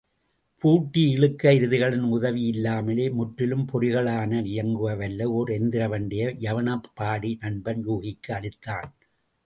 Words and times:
பூட்டி 0.63 1.01
இழுக்க 1.09 1.51
எருதுகளின் 1.51 2.07
உதவியில்லாமலே, 2.11 3.05
முற்றிலும் 3.11 3.67
பொறிகளினால் 3.73 4.49
இயங்கவல்ல 4.55 5.29
ஒர் 5.39 5.51
எந்திர 5.59 5.89
வண்டியை, 5.89 6.29
யவனப்பாடி 6.39 7.37
நண்பன் 7.39 7.83
யூகிக்கு 7.85 8.31
அளித்தான். 8.33 8.89